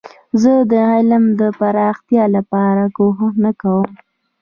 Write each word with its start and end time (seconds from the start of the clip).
زه 0.41 0.53
د 0.71 0.73
علم 0.91 1.23
د 1.39 1.41
پراختیا 1.59 2.23
لپاره 2.35 2.83
کوښښ 2.95 3.33
نه 3.43 3.51
کوم. 3.61 3.91